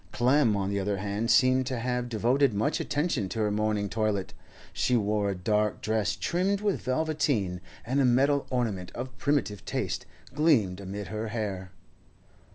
[0.11, 4.33] Clem, on the other hand, seemed to have devoted much attention to her morning toilet;
[4.73, 10.07] she wore a dark dress trimmed with velveteen, and a metal ornament of primitive taste
[10.33, 11.71] gleamed amid her hair.